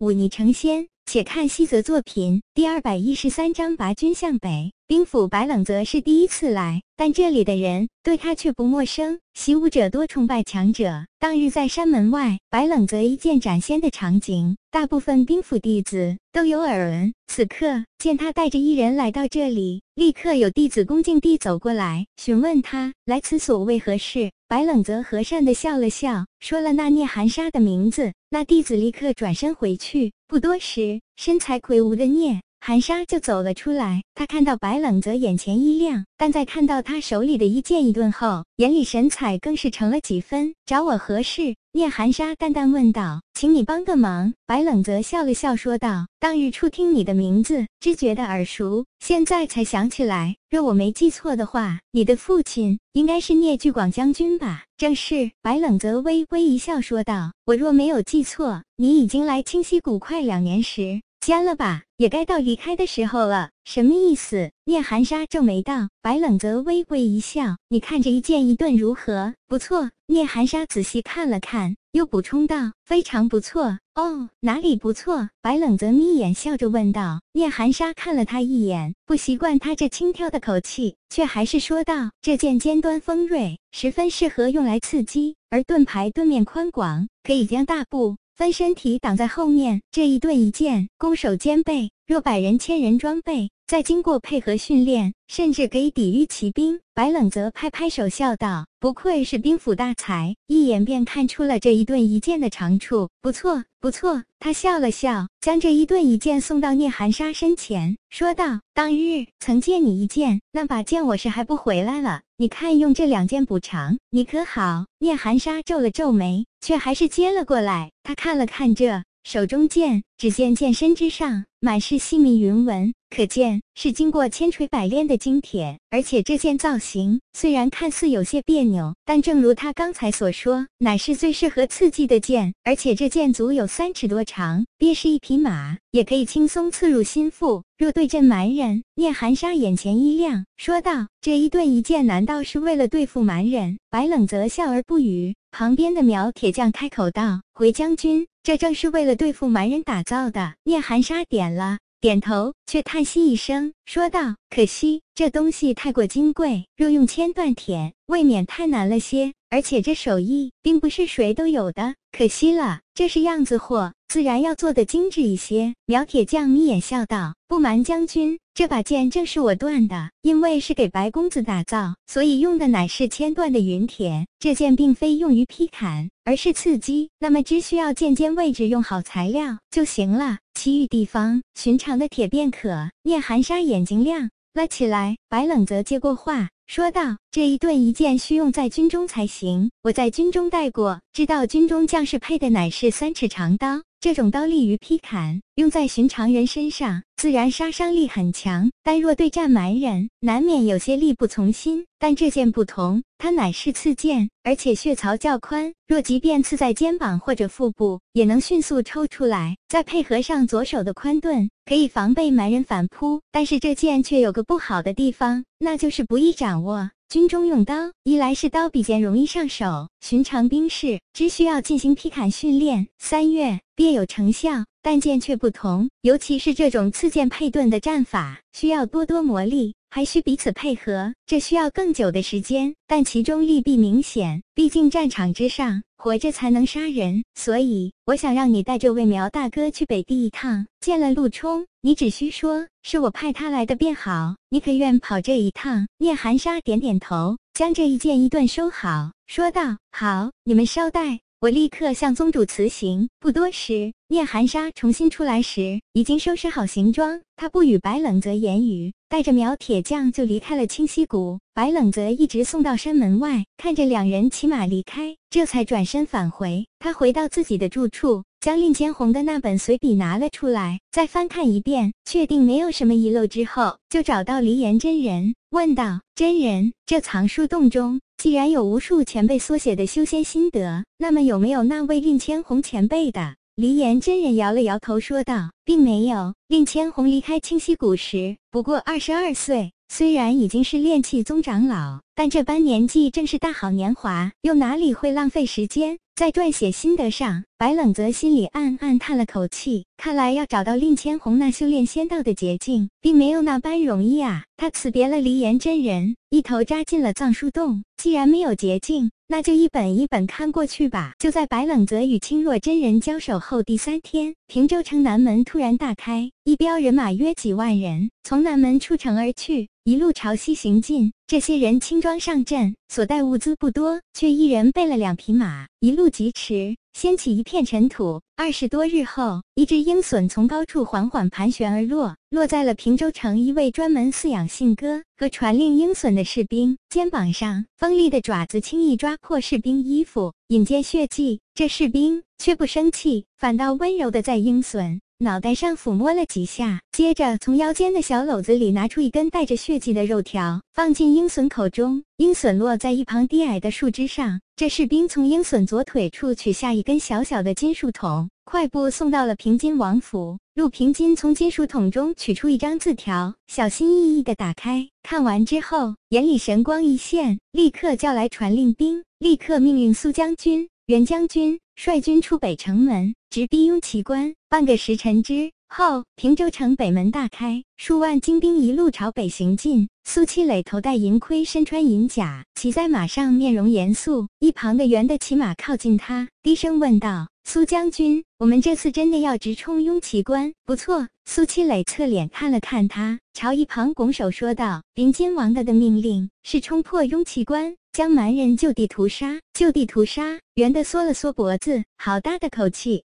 [0.00, 0.88] 忤逆成仙。
[1.06, 4.72] 且看西泽作品第二百一十三章：拔军向北。
[4.90, 9.20] 兵府白冷泽是第一次来，但这里的人对他却不陌生。
[9.34, 11.06] 习武者多崇拜强者。
[11.20, 17.14] 当日在山门外，白冷泽一剑斩仙的场景，大部分兵府弟子都有耳闻。
[17.28, 24.32] 此刻见他带着一人来到这里，立刻有弟子恭敬地走过来询问他来此所为何事。
[24.48, 28.12] 白冷泽和善地笑了笑，说了那聂寒沙的名字。
[28.28, 30.12] 那弟子立刻转身回去。
[30.26, 32.40] 不多时，身材魁梧的聂。
[32.62, 40.54] 寒沙就走了出来，他看到白冷泽，眼前一亮，但在看到他手里的一剑一盾后，眼里神采更是成了几分。
[40.66, 41.56] 找我何事？
[41.72, 43.22] 聂寒沙淡淡问道。
[43.32, 44.34] 请你帮个忙。
[44.46, 46.06] 白冷泽笑了笑说道。
[46.18, 50.36] 当日初听你的名字，只觉得耳熟，现在才想起来。
[50.50, 54.64] 若我没记错的话，你的父亲应该是聂巨广将军吧？
[54.76, 55.30] 正是。
[55.40, 57.32] 白冷泽微微一笑说道。
[57.46, 61.00] 我若没有记错，你已经来清溪谷快两年时。
[61.20, 63.50] 间了吧，也该到离开的时候了。
[63.64, 64.50] 什么意思？
[64.64, 65.90] 聂寒沙皱眉道。
[66.00, 69.34] 白冷泽微微一笑，你看这一剑一盾如何？
[69.46, 69.90] 不错。
[70.06, 73.78] 聂寒沙仔细看了看，又补充道：非常不错。
[73.94, 75.28] 哦，哪里不错？
[75.42, 77.20] 白冷泽眯眼笑着问道。
[77.34, 88.16] 聂寒沙看了他一眼，不习惯他这轻佻的口气，却还是说道：这剑尖端锋锐，十分适合用来刺击，而盾牌盾面宽广，可以将大部。
[88.40, 91.90] 分身体挡在后面，这一盾一剑，攻守兼备。
[92.06, 96.80] 若百人千人装备，再经过配合训练，甚至可以抵御骑兵。
[96.94, 103.10] 白冷泽拍拍手笑道：“不愧是兵府大才，一眼便看出了这一盾一剑的长处。
[103.20, 112.22] 不错，不错。”他笑了笑，将这一盾一剑送到聂寒沙身前，说道：“当日曾借你一剑，那把剑我是还不回来了。
[112.40, 117.90] 你看，用这两件补偿，你可好？”聂寒沙皱了皱眉，却还是接了过来。
[118.02, 122.92] 他看了看这手中剑，只见剑身之上满是细密云纹。
[123.10, 132.54] 可见是经过千锤百炼的精铁，而且这件造型虽然看似有些别扭，但正如他刚才所说，乃是最适合刺激的剑。
[132.62, 137.64] 而且这剑足有三尺多长，便是一匹马也可以轻松刺入心腹。
[137.76, 145.34] 若对阵蛮人，聂寒沙眼前一亮，说道：“这一盾一剑，难道是为了对付蛮人？”白冷泽笑而不语。
[145.52, 151.78] 旁边的苗铁匠开口道：“回将军，这正是为了对付蛮人打造的。”聂寒沙点了。
[152.00, 159.34] 点头，却叹息一声，说道：“可惜这东西太过金贵，若用铅锻铁，未免太难了些。
[159.50, 162.80] 而且这手艺并不是谁都有的，可惜了。
[162.94, 174.26] 这是样子货，自然要做的精致一些。”苗铁匠眯眼笑道：“不瞒将军。”这把剑正是我断的，因为是给白公子打造，所以用的乃是千锻的云铁。
[174.38, 177.08] 这剑并非用于劈砍，而是刺击。
[177.20, 182.90] 那么只需要剑尖位置用好材料就行了，其余地方寻常的铁便可。
[183.04, 198.70] 聂寒沙眼睛亮了起来，白冷泽接过话说道：“这一盾一剑需用在军中才行，我在军中带过，知道军中将士配的乃是三尺长刀。”这种刀利于劈砍，用在寻常人身上，自然杀伤力很强。
[198.82, 201.84] 但若对战蛮人，难免有些力不从心。
[201.98, 209.58] 但这剑不同，它乃是刺剑，而且血槽较宽，若即便刺在肩膀或者腹部，也能迅速抽出来。
[209.68, 213.20] 再配合上左手的宽盾，可以防备蛮人反扑。
[213.30, 216.90] 但是这剑却有个不好的地方，那就是不易掌握。
[217.10, 217.74] 军中用刀，
[218.04, 224.66] 一来是刀比剑容易上手，寻常兵士只需要进行劈砍训练，三月便有成效。
[224.82, 229.72] 但剑却不同，尤其是这种刺剑配盾的战法，需要多多磨砺。
[229.92, 234.42] 还需彼此配合，这需要更久的时间，但其中利弊明显。
[234.54, 240.66] 毕竟战场之上，活着才能杀人，所以我想让你带这位苗大哥去北地一趟。
[240.80, 244.36] 见了陆冲，你只需说是我派他来的便好。
[244.50, 245.88] 你可愿跑这一趟？
[245.98, 253.92] 聂寒沙点点头，将这一剑一盾收好，说道：“好，你们稍待，我立刻向宗主辞行。”不多时。
[254.08, 257.22] 聂寒沙重新出来时，已经收拾好行装。
[257.36, 261.38] 他不与白冷泽言语，带着苗铁匠就离开了清溪谷。
[261.54, 266.66] 白冷泽一直送到山门外，看着两人骑马离开，这才转身返回。
[266.80, 286.32] 他回到自己的住处，将令千红的那本随笔拿了出来，再翻看一遍，确定没有什么遗漏之后，就找到离岩真人，问道：“真人，这藏书洞中既然有无数前辈所写的修仙心得，那么有没有那位令千红前辈的？”黎岩真人摇了摇头，说道：“并没有。
[286.48, 297.44] 令千红离开清溪谷时不过二十二岁，虽然已经是炼气宗长老，但这般年纪正是大好年华，又哪里会浪费时间在撰写心得上？
[297.60, 304.44] 白冷泽心里暗暗叹了口气，看来要找到令千红那修炼仙道的捷径，并没有那般容易啊。
[304.56, 307.84] 他辞别了离岩真人，一头扎进了藏书洞。
[307.98, 311.12] 既然没有捷径，那就一本一本看过去吧。
[311.18, 319.68] 就在白冷泽与青若真人交手后第三天，平州城南门突然大开，一彪人马约几万人从南门出城而去。
[319.84, 328.20] 一路朝西行进，这些人轻装上阵，所带物资不多，却一人备了两匹马，一路疾驰，掀起一片尘土。
[328.36, 337.66] 二十多日后，一只鹰隼从高处缓缓盘旋而落，落在了平州城一位专门饲养信鸽和传令鹰隼的士兵肩膀上。
[337.76, 341.40] 锋利的爪子轻易抓破士兵衣服，引见血迹。
[341.54, 345.00] 这士兵却不生气，反倒温柔的在鹰隼。
[345.22, 352.02] 脑袋上抚摸了几下，接着从腰间的小篓子里拿出一根带着血迹的肉条，放进鹰隼口中。
[352.16, 354.40] 鹰隼落在一旁低矮的树枝上。
[354.56, 360.38] 这士兵从鹰隼左腿处取下一根小小的金属桶，快步送到了平津王府。
[360.54, 374.34] 陆平津从金属桶中取出一张字条，小心翼翼地打开，看完之后，眼里神光一现，立刻叫来传令兵，立刻命令苏将军、袁将军率军出北城门，直逼雍旗关。
[374.50, 379.88] 半个时辰之后，平州城北门大开，数万精兵一路朝北行进。
[380.04, 384.28] 苏七磊头戴银盔，身穿银甲，骑在马上，面容严肃。
[384.40, 403.04] 一旁的袁的骑马靠近他，低声问道：“苏将军，我们这次真的要直冲雍旗关？”“不错。”苏七磊侧脸看了看他，朝一旁拱手说道：“林金王的的命令是冲破雍旗关，将蛮人就地屠杀，就地屠杀。”圆的缩了缩脖子，好大的口气。